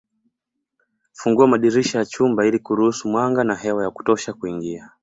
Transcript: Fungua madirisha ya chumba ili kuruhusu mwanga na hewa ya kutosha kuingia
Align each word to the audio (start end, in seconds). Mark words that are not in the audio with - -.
Fungua 1.11 1.47
madirisha 1.47 1.97
ya 1.99 2.05
chumba 2.05 2.45
ili 2.47 2.59
kuruhusu 2.59 3.07
mwanga 3.09 3.43
na 3.43 3.55
hewa 3.55 3.83
ya 3.83 3.91
kutosha 3.91 4.33
kuingia 4.33 4.91